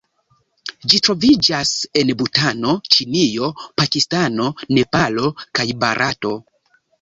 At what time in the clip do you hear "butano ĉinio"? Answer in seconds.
2.21-3.51